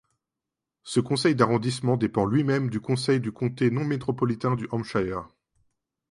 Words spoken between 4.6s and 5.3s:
Hampshire.